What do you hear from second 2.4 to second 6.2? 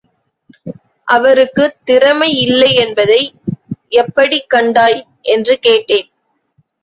இல்லை என்பதை எப்படிக் கண்டாய்? என்று கேட்டேன்.